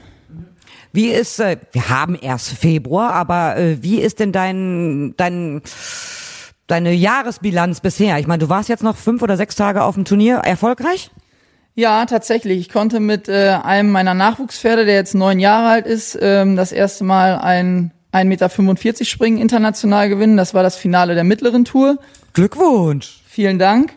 Wie 0.91 1.09
ist, 1.09 1.39
äh, 1.39 1.57
wir 1.71 1.89
haben 1.89 2.17
erst 2.19 2.49
Februar, 2.49 3.13
aber 3.13 3.57
äh, 3.57 3.83
wie 3.83 3.99
ist 3.99 4.19
denn 4.19 4.31
dein, 4.31 5.13
dein, 5.17 5.61
deine 6.67 6.93
Jahresbilanz 6.93 7.79
bisher? 7.79 8.17
Ich 8.17 8.27
meine, 8.27 8.39
du 8.39 8.49
warst 8.49 8.69
jetzt 8.69 8.83
noch 8.83 8.97
fünf 8.97 9.21
oder 9.21 9.37
sechs 9.37 9.55
Tage 9.55 9.83
auf 9.83 9.95
dem 9.95 10.05
Turnier 10.05 10.37
erfolgreich? 10.37 11.11
Ja, 11.79 12.05
tatsächlich. 12.05 12.59
Ich 12.59 12.67
konnte 12.67 12.99
mit 12.99 13.29
äh, 13.29 13.57
einem 13.63 13.89
meiner 13.89 14.13
Nachwuchspferde, 14.13 14.83
der 14.83 14.95
jetzt 14.95 15.15
neun 15.15 15.39
Jahre 15.39 15.69
alt 15.69 15.87
ist, 15.87 16.19
ähm, 16.21 16.57
das 16.57 16.73
erste 16.73 17.05
Mal 17.05 17.37
ein 17.37 17.91
1,45 18.11 18.25
Meter 18.25 19.05
Springen 19.05 19.37
international 19.37 20.09
gewinnen. 20.09 20.35
Das 20.35 20.53
war 20.53 20.61
das 20.61 20.75
Finale 20.75 21.15
der 21.15 21.23
mittleren 21.23 21.63
Tour. 21.63 21.97
Glückwunsch. 22.33 23.21
Vielen 23.29 23.59
Dank. 23.59 23.93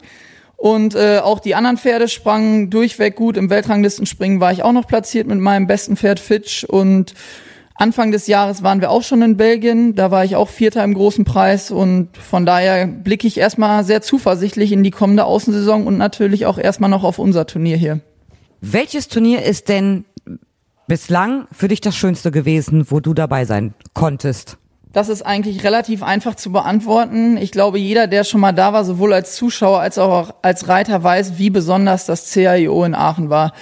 Und 0.57 0.95
äh, 0.95 1.19
auch 1.19 1.41
die 1.41 1.57
anderen 1.57 1.77
Pferde 1.77 2.07
sprangen 2.07 2.71
durchweg 2.71 3.17
gut. 3.17 3.37
Im 3.37 3.51
Weltranglistenspringen 3.51 4.39
war 4.39 4.53
ich 4.53 4.63
auch 4.63 4.71
noch 4.71 4.87
platziert 4.87 5.27
mit 5.27 5.41
meinem 5.41 5.67
besten 5.67 5.97
Pferd 5.97 6.21
Fitch. 6.21 6.63
Und 6.63 7.15
Anfang 7.75 8.13
des 8.13 8.27
Jahres 8.27 8.63
waren 8.63 8.81
wir 8.81 8.91
auch 8.91 9.03
schon 9.03 9.23
in 9.23 9.37
Belgien. 9.37 9.95
Da 9.95 10.11
war 10.11 10.25
ich 10.25 10.37
auch 10.37 10.49
Vierter 10.49 10.85
im 10.85 10.95
großen 10.95 11.25
Preis. 11.25 11.71
Und 11.71 12.17
von 12.17 12.47
daher 12.47 12.87
blicke 12.87 13.27
ich 13.27 13.39
erstmal 13.39 13.85
sehr 13.85 14.03
zuversichtlich 14.03 14.73
in 14.73 14.83
die 14.83 14.91
kommende 14.91 15.25
Außensaison 15.25 15.87
und 15.87 15.99
natürlich 15.99 16.47
auch 16.47 16.59
erstmal 16.59 16.91
noch 16.91 17.05
auf 17.05 17.19
unser 17.19 17.47
Turnier 17.47 17.77
hier. 17.77 18.01
Welches 18.61 19.09
Turnier 19.09 19.43
ist 19.43 19.69
denn 19.69 20.05
bislang 20.87 21.47
für 21.51 21.69
dich 21.69 21.81
das 21.81 21.97
Schönste 21.97 22.31
gewesen, 22.31 22.87
wo 22.91 23.01
du 23.01 23.15
dabei 23.15 23.45
sein 23.45 23.75
konntest? 23.95 24.59
Das 24.93 25.09
ist 25.09 25.23
eigentlich 25.23 25.65
relativ 25.65 26.03
einfach 26.03 26.35
zu 26.35 26.53
beantworten. 26.53 27.39
Ich 27.39 27.51
glaube, 27.51 27.79
jeder, 27.79 28.07
der 28.07 28.25
schon 28.25 28.43
mal 28.43 28.53
da 28.53 28.75
war, 28.75 28.85
sowohl 28.85 29.15
als 29.15 29.35
Zuschauer 29.35 29.81
als 29.81 29.97
auch 29.97 30.35
als 30.43 30.69
Reiter, 30.69 31.03
weiß, 31.03 31.39
wie 31.39 31.49
besonders 31.49 32.05
das 32.05 32.31
CAIO 32.31 32.85
in 32.85 32.95
Aachen 32.95 33.31
war. 33.31 33.55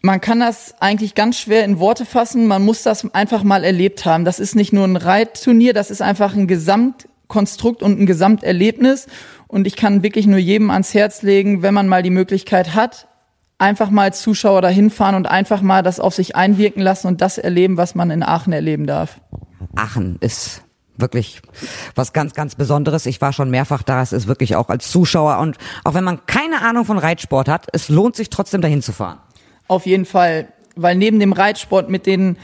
Man 0.00 0.20
kann 0.20 0.38
das 0.38 0.76
eigentlich 0.80 1.16
ganz 1.16 1.40
schwer 1.40 1.64
in 1.64 1.80
Worte 1.80 2.04
fassen. 2.04 2.46
Man 2.46 2.64
muss 2.64 2.84
das 2.84 3.12
einfach 3.14 3.42
mal 3.42 3.64
erlebt 3.64 4.04
haben. 4.04 4.24
Das 4.24 4.38
ist 4.38 4.54
nicht 4.54 4.72
nur 4.72 4.84
ein 4.84 4.96
Reitturnier, 4.96 5.72
das 5.72 5.90
ist 5.90 6.02
einfach 6.02 6.34
ein 6.34 6.46
Gesamtkonstrukt 6.46 7.82
und 7.82 7.98
ein 7.98 8.06
Gesamterlebnis. 8.06 9.08
Und 9.48 9.66
ich 9.66 9.74
kann 9.74 10.04
wirklich 10.04 10.26
nur 10.26 10.38
jedem 10.38 10.70
ans 10.70 10.94
Herz 10.94 11.22
legen, 11.22 11.62
wenn 11.62 11.74
man 11.74 11.88
mal 11.88 12.04
die 12.04 12.10
Möglichkeit 12.10 12.74
hat, 12.74 13.08
einfach 13.58 13.90
mal 13.90 14.04
als 14.04 14.22
Zuschauer 14.22 14.62
dahin 14.62 14.90
fahren 14.90 15.16
und 15.16 15.26
einfach 15.26 15.62
mal 15.62 15.82
das 15.82 15.98
auf 15.98 16.14
sich 16.14 16.36
einwirken 16.36 16.80
lassen 16.80 17.08
und 17.08 17.20
das 17.20 17.38
erleben, 17.38 17.76
was 17.76 17.96
man 17.96 18.10
in 18.10 18.22
Aachen 18.22 18.52
erleben 18.52 18.86
darf. 18.86 19.20
Aachen 19.74 20.18
ist 20.20 20.62
wirklich 20.96 21.40
was 21.94 22.12
ganz, 22.12 22.34
ganz 22.34 22.54
Besonderes. 22.54 23.06
Ich 23.06 23.20
war 23.20 23.32
schon 23.32 23.50
mehrfach 23.50 23.82
da. 23.82 24.02
Es 24.02 24.12
ist 24.12 24.26
wirklich 24.28 24.54
auch 24.54 24.68
als 24.68 24.90
Zuschauer 24.90 25.38
und 25.38 25.56
auch 25.84 25.94
wenn 25.94 26.04
man 26.04 26.24
keine 26.26 26.62
Ahnung 26.62 26.84
von 26.84 26.98
Reitsport 26.98 27.48
hat, 27.48 27.66
es 27.72 27.88
lohnt 27.88 28.16
sich 28.16 28.30
trotzdem 28.30 28.60
dahin 28.60 28.82
zu 28.82 28.92
fahren. 28.92 29.18
Auf 29.68 29.86
jeden 29.86 30.06
Fall, 30.06 30.48
weil 30.74 30.96
neben 30.96 31.20
dem 31.20 31.32
Reitsport 31.32 31.88
mit 31.88 32.06
den 32.06 32.36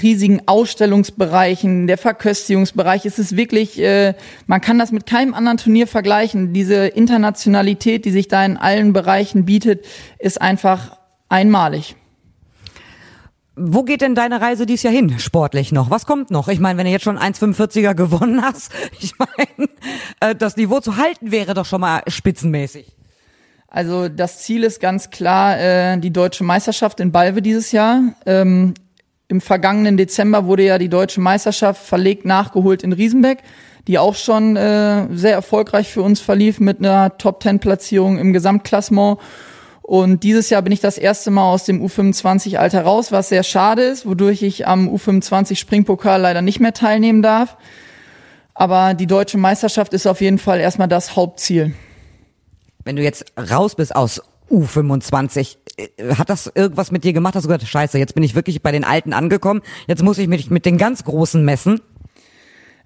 riesigen 0.00 0.42
Ausstellungsbereichen, 0.46 1.86
der 1.86 1.98
Verköstigungsbereich. 1.98 3.04
Es 3.04 3.18
ist 3.18 3.36
wirklich, 3.36 3.78
äh, 3.78 4.14
man 4.46 4.60
kann 4.60 4.78
das 4.78 4.92
mit 4.92 5.06
keinem 5.06 5.34
anderen 5.34 5.58
Turnier 5.58 5.86
vergleichen. 5.86 6.52
Diese 6.52 6.86
Internationalität, 6.86 8.04
die 8.04 8.10
sich 8.10 8.28
da 8.28 8.44
in 8.44 8.56
allen 8.56 8.92
Bereichen 8.92 9.44
bietet, 9.44 9.84
ist 10.18 10.40
einfach 10.40 10.96
einmalig. 11.28 11.96
Wo 13.54 13.82
geht 13.82 14.00
denn 14.00 14.14
deine 14.14 14.40
Reise 14.40 14.64
dies 14.64 14.82
Jahr 14.82 14.94
hin, 14.94 15.18
sportlich 15.18 15.72
noch? 15.72 15.90
Was 15.90 16.06
kommt 16.06 16.30
noch? 16.30 16.48
Ich 16.48 16.58
meine, 16.58 16.78
wenn 16.78 16.86
du 16.86 16.90
jetzt 16.90 17.04
schon 17.04 17.18
1,45er 17.18 17.94
gewonnen 17.94 18.42
hast, 18.42 18.72
ich 18.98 19.12
meine, 19.18 19.68
äh, 20.20 20.34
das 20.34 20.56
Niveau 20.56 20.80
zu 20.80 20.96
halten 20.96 21.30
wäre 21.32 21.52
doch 21.52 21.66
schon 21.66 21.82
mal 21.82 22.02
spitzenmäßig. 22.06 22.86
Also 23.74 24.10
das 24.10 24.40
Ziel 24.40 24.64
ist 24.64 24.80
ganz 24.80 25.08
klar 25.08 25.58
äh, 25.58 25.96
die 25.96 26.12
deutsche 26.12 26.44
Meisterschaft 26.44 27.00
in 27.00 27.10
Balve 27.10 27.40
dieses 27.40 27.72
Jahr. 27.72 28.02
Ähm, 28.26 28.74
Im 29.28 29.40
vergangenen 29.40 29.96
Dezember 29.96 30.44
wurde 30.44 30.64
ja 30.64 30.76
die 30.76 30.90
deutsche 30.90 31.22
Meisterschaft 31.22 31.82
verlegt, 31.82 32.26
nachgeholt 32.26 32.82
in 32.82 32.92
Riesenbeck, 32.92 33.38
die 33.88 33.98
auch 33.98 34.14
schon 34.14 34.56
äh, 34.56 35.06
sehr 35.16 35.32
erfolgreich 35.32 35.88
für 35.88 36.02
uns 36.02 36.20
verlief 36.20 36.60
mit 36.60 36.80
einer 36.80 37.16
Top-10-Platzierung 37.16 38.18
im 38.18 38.34
Gesamtklassement. 38.34 39.18
Und 39.80 40.22
dieses 40.22 40.50
Jahr 40.50 40.60
bin 40.60 40.72
ich 40.72 40.80
das 40.80 40.98
erste 40.98 41.30
Mal 41.30 41.50
aus 41.50 41.64
dem 41.64 41.82
U25-Alter 41.82 42.82
raus, 42.82 43.10
was 43.10 43.30
sehr 43.30 43.42
schade 43.42 43.84
ist, 43.84 44.04
wodurch 44.04 44.42
ich 44.42 44.66
am 44.66 44.86
U25-Springpokal 44.94 46.20
leider 46.20 46.42
nicht 46.42 46.60
mehr 46.60 46.74
teilnehmen 46.74 47.22
darf. 47.22 47.56
Aber 48.52 48.92
die 48.92 49.06
deutsche 49.06 49.38
Meisterschaft 49.38 49.94
ist 49.94 50.06
auf 50.06 50.20
jeden 50.20 50.38
Fall 50.38 50.60
erstmal 50.60 50.88
das 50.88 51.16
Hauptziel. 51.16 51.72
Wenn 52.84 52.96
du 52.96 53.02
jetzt 53.02 53.24
raus 53.38 53.74
bist 53.74 53.94
aus 53.94 54.22
U25, 54.50 55.56
äh, 55.76 56.14
hat 56.14 56.30
das 56.30 56.50
irgendwas 56.54 56.90
mit 56.90 57.04
dir 57.04 57.12
gemacht? 57.12 57.34
Hast 57.34 57.44
du 57.44 57.48
gesagt, 57.48 57.66
scheiße, 57.66 57.98
jetzt 57.98 58.14
bin 58.14 58.24
ich 58.24 58.34
wirklich 58.34 58.62
bei 58.62 58.72
den 58.72 58.84
Alten 58.84 59.12
angekommen, 59.12 59.62
jetzt 59.86 60.02
muss 60.02 60.18
ich 60.18 60.28
mich 60.28 60.50
mit 60.50 60.66
den 60.66 60.78
ganz 60.78 61.04
Großen 61.04 61.44
messen? 61.44 61.80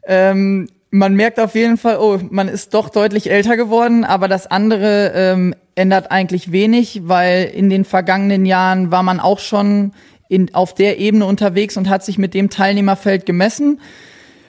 Ähm, 0.06 0.68
man 0.90 1.14
merkt 1.14 1.40
auf 1.40 1.54
jeden 1.54 1.76
Fall, 1.76 1.98
oh, 1.98 2.20
man 2.30 2.48
ist 2.48 2.74
doch 2.74 2.88
deutlich 2.88 3.30
älter 3.30 3.56
geworden, 3.56 4.04
aber 4.04 4.28
das 4.28 4.46
andere 4.46 5.12
ähm, 5.14 5.54
ändert 5.74 6.10
eigentlich 6.10 6.52
wenig, 6.52 7.02
weil 7.04 7.44
in 7.44 7.68
den 7.70 7.84
vergangenen 7.84 8.46
Jahren 8.46 8.90
war 8.90 9.02
man 9.02 9.20
auch 9.20 9.40
schon 9.40 9.92
in, 10.28 10.54
auf 10.54 10.74
der 10.74 10.98
Ebene 10.98 11.26
unterwegs 11.26 11.76
und 11.76 11.88
hat 11.88 12.04
sich 12.04 12.18
mit 12.18 12.34
dem 12.34 12.50
Teilnehmerfeld 12.50 13.26
gemessen. 13.26 13.80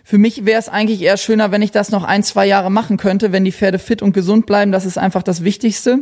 Für 0.09 0.17
mich 0.17 0.45
wäre 0.45 0.57
es 0.57 0.69
eigentlich 0.69 1.01
eher 1.01 1.17
schöner, 1.17 1.51
wenn 1.51 1.61
ich 1.61 1.71
das 1.71 1.91
noch 1.91 2.05
ein, 2.05 2.23
zwei 2.23 2.45
Jahre 2.45 2.71
machen 2.71 2.95
könnte, 2.95 3.33
wenn 3.33 3.43
die 3.43 3.51
Pferde 3.51 3.77
fit 3.77 4.01
und 4.01 4.13
gesund 4.13 4.45
bleiben. 4.45 4.71
Das 4.71 4.85
ist 4.85 4.97
einfach 4.97 5.21
das 5.21 5.43
Wichtigste. 5.43 5.99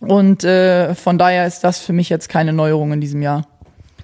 Und 0.00 0.44
äh, 0.44 0.94
von 0.94 1.18
daher 1.18 1.46
ist 1.46 1.60
das 1.60 1.78
für 1.78 1.92
mich 1.92 2.08
jetzt 2.08 2.30
keine 2.30 2.54
Neuerung 2.54 2.90
in 2.92 3.02
diesem 3.02 3.20
Jahr. 3.20 3.46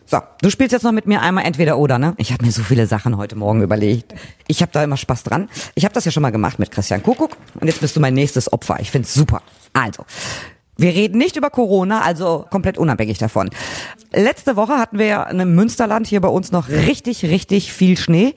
So, 0.04 0.18
du 0.42 0.50
spielst 0.50 0.72
jetzt 0.72 0.82
noch 0.82 0.92
mit 0.92 1.06
mir 1.06 1.22
einmal 1.22 1.46
entweder 1.46 1.78
oder, 1.78 1.98
ne? 1.98 2.12
Ich 2.18 2.32
habe 2.34 2.44
mir 2.44 2.52
so 2.52 2.62
viele 2.62 2.86
Sachen 2.86 3.16
heute 3.16 3.34
Morgen 3.34 3.62
überlegt. 3.62 4.12
Ich 4.46 4.60
habe 4.60 4.72
da 4.72 4.84
immer 4.84 4.98
Spaß 4.98 5.22
dran. 5.22 5.48
Ich 5.74 5.86
habe 5.86 5.94
das 5.94 6.04
ja 6.04 6.10
schon 6.10 6.22
mal 6.22 6.28
gemacht 6.28 6.58
mit 6.58 6.70
Christian 6.70 7.02
Kuckuck 7.02 7.34
und 7.58 7.66
jetzt 7.66 7.80
bist 7.80 7.96
du 7.96 8.00
mein 8.00 8.12
nächstes 8.12 8.52
Opfer. 8.52 8.76
Ich 8.80 8.90
find's 8.90 9.14
super. 9.14 9.40
Also, 9.72 10.04
wir 10.76 10.90
reden 10.90 11.16
nicht 11.16 11.36
über 11.36 11.48
Corona, 11.48 12.02
also 12.02 12.44
komplett 12.50 12.76
unabhängig 12.76 13.16
davon. 13.16 13.48
Letzte 14.12 14.56
Woche 14.56 14.74
hatten 14.74 14.98
wir 14.98 15.06
ja 15.06 15.22
im 15.22 15.54
Münsterland 15.54 16.06
hier 16.06 16.20
bei 16.20 16.28
uns 16.28 16.52
noch 16.52 16.68
richtig, 16.68 17.24
richtig 17.24 17.72
viel 17.72 17.96
Schnee. 17.96 18.34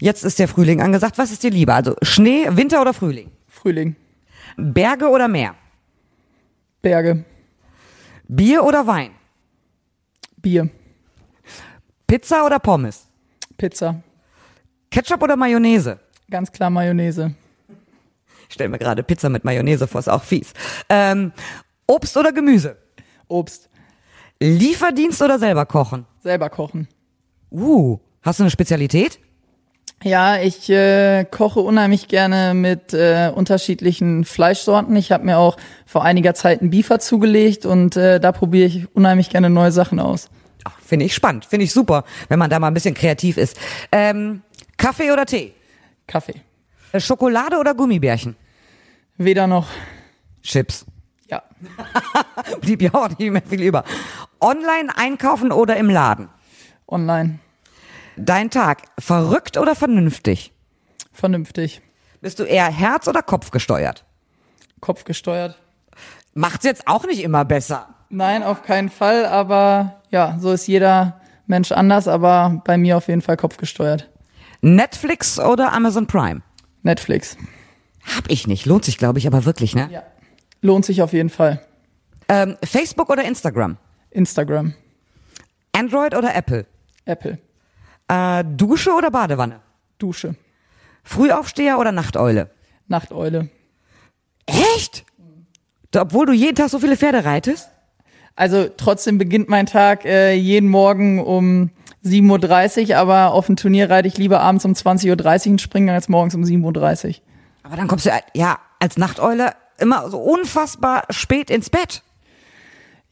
Jetzt 0.00 0.24
ist 0.24 0.38
der 0.38 0.48
Frühling 0.48 0.80
angesagt. 0.80 1.18
Was 1.18 1.30
ist 1.30 1.42
dir 1.42 1.50
lieber? 1.50 1.74
Also 1.74 1.94
Schnee, 2.02 2.46
Winter 2.50 2.80
oder 2.80 2.94
Frühling? 2.94 3.30
Frühling. 3.46 3.96
Berge 4.56 5.08
oder 5.08 5.28
Meer? 5.28 5.54
Berge. 6.80 7.24
Bier 8.26 8.64
oder 8.64 8.86
Wein? 8.86 9.10
Bier. 10.36 10.70
Pizza 12.06 12.46
oder 12.46 12.58
Pommes? 12.58 13.06
Pizza. 13.58 14.02
Ketchup 14.90 15.22
oder 15.22 15.36
Mayonnaise? 15.36 16.00
Ganz 16.30 16.50
klar 16.50 16.70
Mayonnaise. 16.70 17.34
Ich 18.48 18.54
stell 18.54 18.68
mir 18.68 18.78
gerade 18.78 19.02
Pizza 19.02 19.28
mit 19.28 19.44
Mayonnaise 19.44 19.86
vor, 19.86 20.00
ist 20.00 20.08
auch 20.08 20.24
fies. 20.24 20.52
Ähm, 20.88 21.32
Obst 21.86 22.16
oder 22.16 22.32
Gemüse? 22.32 22.76
Obst. 23.28 23.68
Lieferdienst 24.40 25.20
oder 25.20 25.38
selber 25.38 25.66
kochen? 25.66 26.06
Selber 26.20 26.48
kochen. 26.48 26.88
Uh, 27.50 27.98
hast 28.22 28.38
du 28.38 28.44
eine 28.44 28.50
Spezialität? 28.50 29.20
Ja, 30.02 30.40
ich 30.40 30.70
äh, 30.70 31.26
koche 31.26 31.60
unheimlich 31.60 32.08
gerne 32.08 32.54
mit 32.54 32.94
äh, 32.94 33.30
unterschiedlichen 33.34 34.24
Fleischsorten. 34.24 34.96
Ich 34.96 35.12
habe 35.12 35.26
mir 35.26 35.36
auch 35.36 35.58
vor 35.84 36.04
einiger 36.04 36.34
Zeit 36.34 36.62
einen 36.62 36.70
Beefer 36.70 37.00
zugelegt 37.00 37.66
und 37.66 37.96
äh, 37.96 38.18
da 38.18 38.32
probiere 38.32 38.66
ich 38.66 38.94
unheimlich 38.96 39.28
gerne 39.28 39.50
neue 39.50 39.72
Sachen 39.72 40.00
aus. 40.00 40.30
Finde 40.82 41.04
ich 41.04 41.14
spannend, 41.14 41.44
finde 41.44 41.64
ich 41.64 41.72
super, 41.72 42.04
wenn 42.28 42.38
man 42.38 42.48
da 42.48 42.58
mal 42.58 42.68
ein 42.68 42.74
bisschen 42.74 42.94
kreativ 42.94 43.36
ist. 43.36 43.58
Ähm, 43.92 44.42
Kaffee 44.78 45.12
oder 45.12 45.26
Tee? 45.26 45.52
Kaffee. 46.06 46.40
Äh, 46.92 47.00
Schokolade 47.00 47.58
oder 47.58 47.74
Gummibärchen? 47.74 48.36
Weder 49.18 49.46
noch. 49.46 49.68
Chips. 50.42 50.86
Ja. 51.28 51.42
Blieb 52.62 52.80
ja 52.80 52.94
auch 52.94 53.10
nicht 53.10 53.30
mehr 53.30 53.42
viel 53.46 53.62
über. 53.62 53.84
Online 54.40 54.96
einkaufen 54.96 55.52
oder 55.52 55.76
im 55.76 55.90
Laden? 55.90 56.30
Online. 56.88 57.38
Dein 58.22 58.50
Tag, 58.50 58.82
verrückt 58.98 59.56
oder 59.56 59.74
vernünftig? 59.74 60.52
Vernünftig. 61.10 61.80
Bist 62.20 62.38
du 62.38 62.44
eher 62.44 62.66
Herz- 62.66 63.08
oder 63.08 63.22
Kopf 63.22 63.50
gesteuert? 63.50 64.04
Kopf 64.80 65.04
gesteuert. 65.04 65.58
Macht's 66.34 66.64
jetzt 66.66 66.86
auch 66.86 67.06
nicht 67.06 67.22
immer 67.22 67.46
besser. 67.46 67.94
Nein, 68.10 68.42
auf 68.42 68.62
keinen 68.62 68.90
Fall, 68.90 69.24
aber 69.24 70.02
ja, 70.10 70.36
so 70.38 70.52
ist 70.52 70.66
jeder 70.66 71.20
Mensch 71.46 71.72
anders, 71.72 72.08
aber 72.08 72.60
bei 72.66 72.76
mir 72.76 72.98
auf 72.98 73.08
jeden 73.08 73.22
Fall 73.22 73.38
Kopf 73.38 73.56
gesteuert. 73.56 74.10
Netflix 74.60 75.38
oder 75.38 75.72
Amazon 75.72 76.06
Prime? 76.06 76.42
Netflix. 76.82 77.38
Hab 78.16 78.28
ich 78.28 78.46
nicht. 78.46 78.66
Lohnt 78.66 78.84
sich, 78.84 78.98
glaube 78.98 79.18
ich, 79.18 79.26
aber 79.26 79.46
wirklich, 79.46 79.74
ne? 79.74 79.88
Ja. 79.90 80.02
Lohnt 80.60 80.84
sich 80.84 81.00
auf 81.00 81.14
jeden 81.14 81.30
Fall. 81.30 81.64
Ähm, 82.28 82.58
Facebook 82.62 83.08
oder 83.08 83.24
Instagram? 83.24 83.78
Instagram. 84.10 84.74
Android 85.72 86.14
oder 86.14 86.34
Apple? 86.34 86.66
Apple. 87.06 87.38
Äh, 88.10 88.44
Dusche 88.44 88.92
oder 88.92 89.12
Badewanne? 89.12 89.60
Dusche. 89.98 90.34
Frühaufsteher 91.04 91.78
oder 91.78 91.92
Nachteule? 91.92 92.50
Nachteule. 92.88 93.48
Echt? 94.46 95.04
Obwohl 95.96 96.26
du 96.26 96.32
jeden 96.32 96.56
Tag 96.56 96.70
so 96.70 96.80
viele 96.80 96.96
Pferde 96.96 97.24
reitest? 97.24 97.68
Also 98.34 98.68
trotzdem 98.76 99.18
beginnt 99.18 99.48
mein 99.48 99.66
Tag 99.66 100.04
äh, 100.04 100.34
jeden 100.34 100.68
Morgen 100.68 101.22
um 101.22 101.70
7.30 102.04 102.90
Uhr, 102.90 102.96
aber 102.96 103.32
auf 103.32 103.48
ein 103.48 103.56
Turnier 103.56 103.90
reite 103.90 104.08
ich 104.08 104.18
lieber 104.18 104.40
abends 104.40 104.64
um 104.64 104.72
20.30 104.72 105.46
Uhr 105.46 105.52
und 105.52 105.60
springe 105.60 105.92
als 105.92 106.08
morgens 106.08 106.34
um 106.34 106.42
7.30 106.42 107.08
Uhr. 107.08 107.14
Aber 107.62 107.76
dann 107.76 107.86
kommst 107.86 108.06
du 108.06 108.10
ja 108.34 108.58
als 108.80 108.96
Nachteule 108.96 109.52
immer 109.78 110.10
so 110.10 110.18
unfassbar 110.18 111.04
spät 111.10 111.50
ins 111.50 111.70
Bett. 111.70 112.02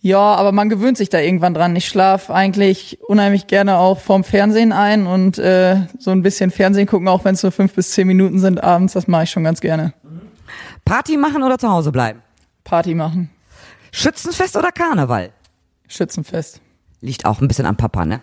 Ja, 0.01 0.35
aber 0.35 0.53
man 0.53 0.69
gewöhnt 0.69 0.97
sich 0.97 1.09
da 1.09 1.19
irgendwann 1.19 1.55
dran. 1.55 1.75
Ich 1.75 1.89
schlafe 1.89 2.33
eigentlich 2.33 2.99
unheimlich 3.09 3.49
gerne 3.49 3.79
auch 3.79 3.99
vorm 3.99 4.23
Fernsehen 4.23 4.73
ein 4.73 5.07
und 5.07 5.39
äh, 5.39 5.87
so 5.99 6.13
ein 6.13 6.23
bisschen 6.23 6.51
Fernsehen 6.51 6.87
gucken, 6.87 7.09
auch 7.09 7.25
wenn 7.25 7.35
es 7.35 7.43
nur 7.43 7.51
fünf 7.51 7.75
bis 7.75 7.91
zehn 7.91 8.07
Minuten 8.07 8.39
sind 8.39 8.63
abends, 8.63 8.93
das 8.93 9.09
mache 9.09 9.25
ich 9.25 9.31
schon 9.31 9.43
ganz 9.45 9.61
gerne. 9.61 9.93
Party 10.85 11.17
machen 11.17 11.43
oder 11.43 11.59
zu 11.59 11.69
Hause 11.69 11.91
bleiben? 11.91 12.23
Party 12.63 12.95
machen. 12.95 13.31
Schützenfest 13.91 14.57
oder 14.57 14.71
Karneval? 14.71 15.31
Schützenfest. 15.89 16.61
Liegt 17.01 17.25
auch 17.25 17.41
ein 17.41 17.49
bisschen 17.49 17.67
am 17.67 17.77
Papa, 17.77 18.05
ne? 18.05 18.21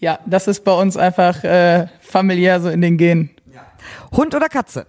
Ja, 0.00 0.20
das 0.26 0.48
ist 0.48 0.64
bei 0.64 0.72
uns 0.72 0.96
einfach 0.96 1.42
äh, 1.44 1.88
familiär 2.00 2.60
so 2.60 2.68
in 2.68 2.80
den 2.80 2.96
Genen. 2.96 3.30
Hund 4.12 4.34
oder 4.34 4.48
Katze? 4.48 4.86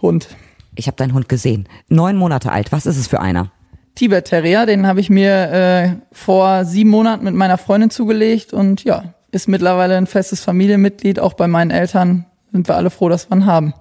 Hund. 0.00 0.28
Ich 0.74 0.86
habe 0.86 0.96
deinen 0.96 1.14
Hund 1.14 1.28
gesehen. 1.28 1.68
Neun 1.88 2.16
Monate 2.16 2.50
alt. 2.50 2.72
Was 2.72 2.86
ist 2.86 2.96
es 2.96 3.06
für 3.06 3.20
einer? 3.20 3.50
Tibet 3.96 4.26
Terrier, 4.26 4.66
den 4.66 4.86
habe 4.86 5.00
ich 5.00 5.10
mir 5.10 5.50
äh, 5.50 5.88
vor 6.12 6.66
sieben 6.66 6.90
Monaten 6.90 7.24
mit 7.24 7.34
meiner 7.34 7.56
Freundin 7.56 7.90
zugelegt 7.90 8.52
und 8.52 8.84
ja, 8.84 9.14
ist 9.32 9.48
mittlerweile 9.48 9.96
ein 9.96 10.06
festes 10.06 10.42
Familienmitglied. 10.42 11.18
Auch 11.18 11.32
bei 11.32 11.48
meinen 11.48 11.70
Eltern 11.70 12.26
sind 12.52 12.68
wir 12.68 12.76
alle 12.76 12.90
froh, 12.90 13.08
dass 13.08 13.30
wir 13.30 13.36
ihn 13.38 13.46
haben. 13.46 13.72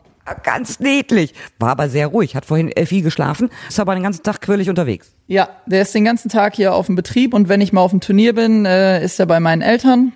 Ganz 0.44 0.80
niedlich. 0.80 1.34
War 1.60 1.70
aber 1.70 1.90
sehr 1.90 2.08
ruhig. 2.08 2.36
Hat 2.36 2.46
vorhin 2.46 2.72
viel 2.88 3.04
geschlafen. 3.04 3.50
Ist 3.68 3.80
aber 3.80 3.94
den 3.94 4.04
ganzen 4.04 4.24
Tag 4.24 4.42
quirlig 4.42 4.70
unterwegs. 4.70 5.12
Ja, 5.28 5.50
der 5.66 5.84
ist 5.84 5.94
den 5.94 6.06
ganzen 6.06 6.30
Tag 6.30 6.56
hier 6.56 6.74
auf 6.74 6.88
dem 6.88 6.96
Betrieb 6.96 7.34
und 7.34 7.50
wenn 7.50 7.62
ich 7.62 7.74
mal 7.74 7.82
auf 7.82 7.92
dem 7.92 8.00
Turnier 8.00 8.34
bin, 8.34 8.66
äh, 8.66 9.04
ist 9.04 9.20
er 9.20 9.26
bei 9.26 9.42
meinen 9.42 9.62
Eltern 9.62 10.14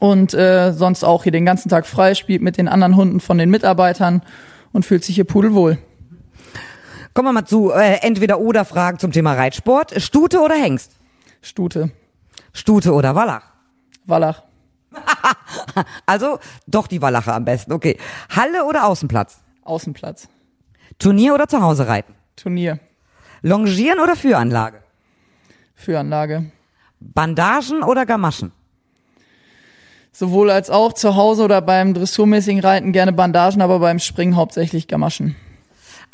und 0.00 0.34
äh, 0.34 0.72
sonst 0.72 1.02
auch 1.02 1.22
hier 1.22 1.32
den 1.32 1.46
ganzen 1.46 1.70
Tag 1.70 1.86
frei, 1.86 2.14
spielt 2.14 2.42
mit 2.42 2.58
den 2.58 2.68
anderen 2.68 2.94
Hunden 2.94 3.20
von 3.20 3.38
den 3.38 3.48
Mitarbeitern 3.48 4.22
und 4.72 4.84
fühlt 4.84 5.02
sich 5.02 5.14
hier 5.14 5.24
pudelwohl. 5.24 5.78
Kommen 7.14 7.28
wir 7.28 7.32
mal 7.32 7.44
zu 7.44 7.70
äh, 7.70 8.00
entweder 8.02 8.40
oder 8.40 8.64
Fragen 8.64 8.98
zum 8.98 9.12
Thema 9.12 9.34
Reitsport. 9.34 10.02
Stute 10.02 10.40
oder 10.40 10.56
Hengst? 10.56 10.92
Stute, 11.40 11.90
Stute 12.52 12.92
oder 12.92 13.14
Wallach? 13.14 13.42
Wallach, 14.06 14.42
Also 16.06 16.38
doch 16.66 16.86
die 16.86 17.00
Wallache 17.00 17.32
am 17.32 17.44
besten. 17.44 17.72
Okay. 17.72 17.98
Halle 18.34 18.64
oder 18.64 18.86
Außenplatz? 18.86 19.38
Außenplatz, 19.62 20.28
Turnier 20.98 21.34
oder 21.34 21.48
zu 21.48 21.62
Hause 21.62 21.88
reiten? 21.88 22.14
Turnier, 22.36 22.80
Longieren 23.42 24.00
oder 24.00 24.16
Führanlage? 24.16 24.82
Führanlage, 25.74 26.50
Bandagen 27.00 27.82
oder 27.82 28.06
Gamaschen? 28.06 28.52
Sowohl 30.12 30.50
als 30.50 30.70
auch 30.70 30.92
zu 30.92 31.16
Hause 31.16 31.44
oder 31.44 31.60
beim 31.60 31.94
dressurmäßigen 31.94 32.60
Reiten 32.60 32.92
gerne 32.92 33.12
Bandagen, 33.12 33.62
aber 33.62 33.78
beim 33.80 33.98
Springen 33.98 34.36
hauptsächlich 34.36 34.86
Gamaschen. 34.86 35.34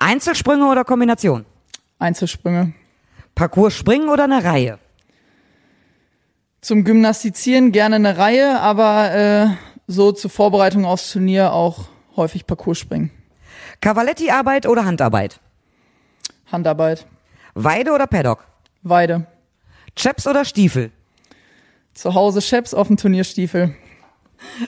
Einzelsprünge 0.00 0.66
oder 0.66 0.84
Kombination? 0.84 1.44
Einzelsprünge. 1.98 2.72
Parcours 3.34 3.74
springen 3.74 4.08
oder 4.08 4.24
eine 4.24 4.42
Reihe? 4.42 4.78
Zum 6.62 6.84
Gymnastizieren 6.84 7.70
gerne 7.70 7.96
eine 7.96 8.16
Reihe, 8.16 8.60
aber 8.60 9.14
äh, 9.14 9.46
so 9.86 10.12
zur 10.12 10.30
Vorbereitung 10.30 10.86
aufs 10.86 11.12
Turnier 11.12 11.52
auch 11.52 11.88
häufig 12.16 12.46
Parcours 12.46 12.78
springen. 12.78 13.10
Cavaletti-Arbeit 13.82 14.66
oder 14.66 14.86
Handarbeit? 14.86 15.38
Handarbeit. 16.50 17.06
Weide 17.54 17.92
oder 17.92 18.06
Paddock? 18.06 18.46
Weide. 18.82 19.26
Chaps 19.96 20.26
oder 20.26 20.46
Stiefel? 20.46 20.92
Zu 21.92 22.14
Hause 22.14 22.40
Chaps 22.40 22.72
auf 22.72 22.86
dem 22.86 22.96
Turnierstiefel. 22.96 23.74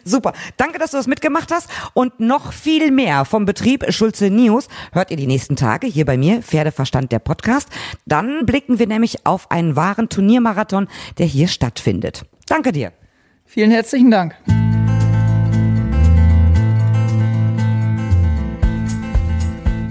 Super. 0.04 0.32
Danke, 0.56 0.78
dass 0.78 0.92
du 0.92 0.96
das 0.96 1.06
mitgemacht 1.06 1.50
hast. 1.50 1.68
Und 1.94 2.20
noch 2.20 2.52
viel 2.52 2.90
mehr 2.90 3.24
vom 3.24 3.44
Betrieb 3.44 3.84
Schulze 3.92 4.30
News 4.30 4.68
hört 4.92 5.10
ihr 5.10 5.16
die 5.16 5.26
nächsten 5.26 5.56
Tage 5.56 5.86
hier 5.86 6.04
bei 6.04 6.16
mir, 6.16 6.42
Pferdeverstand 6.42 7.12
der 7.12 7.18
Podcast. 7.18 7.68
Dann 8.06 8.46
blicken 8.46 8.78
wir 8.78 8.86
nämlich 8.86 9.26
auf 9.26 9.50
einen 9.50 9.76
wahren 9.76 10.08
Turniermarathon, 10.08 10.88
der 11.18 11.26
hier 11.26 11.48
stattfindet. 11.48 12.24
Danke 12.46 12.72
dir. 12.72 12.92
Vielen 13.44 13.70
herzlichen 13.70 14.10
Dank. 14.10 14.34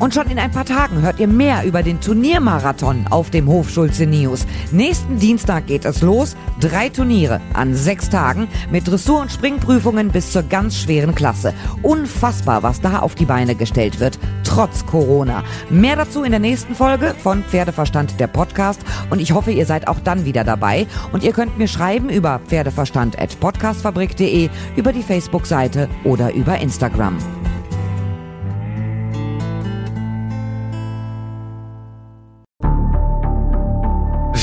Und 0.01 0.13
schon 0.15 0.31
in 0.31 0.39
ein 0.39 0.49
paar 0.49 0.65
Tagen 0.65 1.03
hört 1.03 1.19
ihr 1.19 1.27
mehr 1.27 1.63
über 1.63 1.83
den 1.83 2.01
Turniermarathon 2.01 3.05
auf 3.11 3.29
dem 3.29 3.47
Hof 3.47 3.69
Schulze 3.69 4.07
News. 4.07 4.47
Nächsten 4.71 5.19
Dienstag 5.19 5.67
geht 5.67 5.85
es 5.85 6.01
los. 6.01 6.35
Drei 6.59 6.89
Turniere 6.89 7.39
an 7.53 7.75
sechs 7.75 8.09
Tagen 8.09 8.47
mit 8.71 8.87
Dressur- 8.87 9.21
und 9.21 9.31
Springprüfungen 9.31 10.09
bis 10.09 10.31
zur 10.31 10.41
ganz 10.41 10.75
schweren 10.75 11.13
Klasse. 11.13 11.53
Unfassbar, 11.83 12.63
was 12.63 12.81
da 12.81 12.97
auf 12.97 13.13
die 13.13 13.25
Beine 13.25 13.53
gestellt 13.53 13.99
wird, 13.99 14.17
trotz 14.43 14.87
Corona. 14.87 15.43
Mehr 15.69 15.97
dazu 15.97 16.23
in 16.23 16.31
der 16.31 16.39
nächsten 16.39 16.73
Folge 16.73 17.13
von 17.21 17.43
Pferdeverstand 17.43 18.19
der 18.19 18.25
Podcast. 18.25 18.81
Und 19.11 19.21
ich 19.21 19.33
hoffe, 19.33 19.51
ihr 19.51 19.67
seid 19.67 19.87
auch 19.87 19.99
dann 19.99 20.25
wieder 20.25 20.43
dabei. 20.43 20.87
Und 21.11 21.23
ihr 21.23 21.31
könnt 21.31 21.59
mir 21.59 21.67
schreiben 21.67 22.09
über 22.09 22.41
pferdeverstand.podcastfabrik.de, 22.47 24.49
über 24.75 24.93
die 24.93 25.03
Facebook-Seite 25.03 25.89
oder 26.03 26.33
über 26.33 26.57
Instagram. 26.57 27.19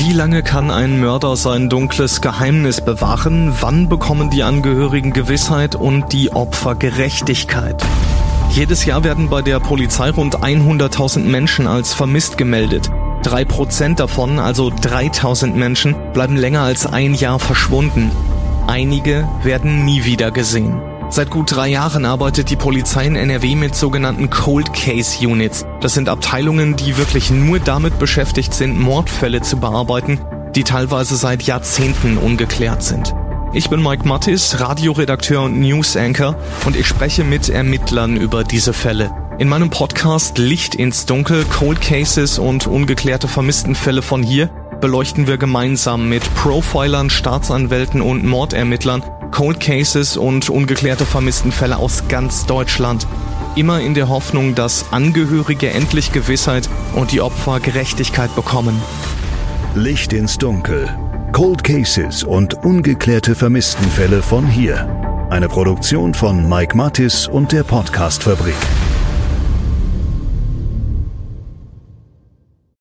Wie 0.09 0.15
lange 0.15 0.41
kann 0.41 0.71
ein 0.71 0.99
Mörder 0.99 1.37
sein 1.37 1.69
dunkles 1.69 2.19
Geheimnis 2.19 2.81
bewahren? 2.81 3.53
Wann 3.59 3.89
bekommen 3.89 4.31
die 4.31 4.41
Angehörigen 4.41 5.13
Gewissheit 5.13 5.75
und 5.75 6.13
die 6.13 6.31
Opfer 6.31 6.73
Gerechtigkeit? 6.73 7.75
Jedes 8.49 8.85
Jahr 8.85 9.03
werden 9.03 9.29
bei 9.29 9.43
der 9.43 9.59
Polizei 9.59 10.09
rund 10.09 10.39
100.000 10.39 11.19
Menschen 11.19 11.67
als 11.67 11.93
vermisst 11.93 12.39
gemeldet. 12.39 12.89
Drei 13.21 13.45
Prozent 13.45 13.99
davon, 13.99 14.39
also 14.39 14.71
3000 14.71 15.55
Menschen, 15.55 15.95
bleiben 16.11 16.37
länger 16.37 16.61
als 16.61 16.87
ein 16.87 17.13
Jahr 17.13 17.37
verschwunden. 17.37 18.09
Einige 18.65 19.29
werden 19.43 19.85
nie 19.85 20.05
wieder 20.05 20.31
gesehen. 20.31 20.81
Seit 21.11 21.29
gut 21.29 21.55
drei 21.55 21.67
Jahren 21.67 22.05
arbeitet 22.05 22.49
die 22.49 22.55
Polizei 22.55 23.05
in 23.05 23.15
NRW 23.15 23.55
mit 23.55 23.75
sogenannten 23.75 24.31
Cold 24.31 24.73
Case 24.73 25.23
Units. 25.23 25.67
Das 25.81 25.93
sind 25.93 26.09
Abteilungen, 26.09 26.75
die 26.75 26.97
wirklich 26.97 27.31
nur 27.31 27.59
damit 27.59 27.99
beschäftigt 27.99 28.53
sind, 28.53 28.77
Mordfälle 28.77 29.41
zu 29.41 29.57
bearbeiten, 29.57 30.19
die 30.53 30.65
teilweise 30.65 31.15
seit 31.15 31.43
Jahrzehnten 31.43 32.17
ungeklärt 32.17 32.83
sind. 32.83 33.13
Ich 33.53 33.69
bin 33.69 33.81
Mike 33.81 34.05
Mattis, 34.05 34.59
Radioredakteur 34.59 35.43
und 35.43 35.59
News 35.61 35.95
Anchor 35.95 36.35
und 36.65 36.75
ich 36.75 36.85
spreche 36.85 37.23
mit 37.23 37.47
Ermittlern 37.47 38.17
über 38.17 38.43
diese 38.43 38.73
Fälle. 38.73 39.09
In 39.39 39.47
meinem 39.47 39.69
Podcast 39.69 40.37
Licht 40.37 40.75
ins 40.75 41.05
Dunkel, 41.05 41.45
Cold 41.45 41.79
Cases 41.79 42.39
und 42.39 42.67
ungeklärte 42.67 43.29
Vermisstenfälle 43.29 44.01
von 44.01 44.21
hier 44.21 44.49
beleuchten 44.81 45.27
wir 45.27 45.37
gemeinsam 45.37 46.09
mit 46.09 46.23
Profilern, 46.35 47.09
Staatsanwälten 47.09 48.01
und 48.01 48.25
Mordermittlern 48.25 49.01
Cold 49.31 49.61
Cases 49.61 50.17
und 50.17 50.49
ungeklärte 50.49 51.05
Vermisstenfälle 51.05 51.77
aus 51.77 52.03
ganz 52.09 52.45
Deutschland. 52.45 53.07
Immer 53.55 53.81
in 53.81 53.93
der 53.93 54.09
Hoffnung, 54.09 54.55
dass 54.55 54.85
Angehörige 54.91 55.69
endlich 55.71 56.11
Gewissheit 56.11 56.69
und 56.93 57.11
die 57.11 57.21
Opfer 57.21 57.59
Gerechtigkeit 57.59 58.33
bekommen. 58.35 58.79
Licht 59.75 60.13
ins 60.13 60.37
Dunkel. 60.37 60.89
Cold 61.31 61.63
Cases 61.63 62.23
und 62.23 62.63
ungeklärte 62.63 63.35
Vermisstenfälle 63.35 64.21
von 64.21 64.47
hier. 64.47 64.87
Eine 65.29 65.47
Produktion 65.47 66.13
von 66.13 66.47
Mike 66.47 66.75
Mattis 66.75 67.27
und 67.27 67.51
der 67.51 67.63
Podcastfabrik. 67.63 68.55